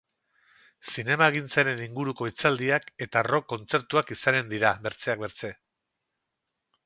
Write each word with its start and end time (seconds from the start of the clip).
Zinemagintzaren 0.91 1.81
inguruko 1.83 2.29
hitzaldiak 2.29 2.89
eta 3.07 3.23
rock 3.29 3.47
kontzertuak 3.53 4.11
izanen 4.15 4.49
dira, 4.55 4.71
bertzeak 4.87 5.21
bertze. 5.27 5.55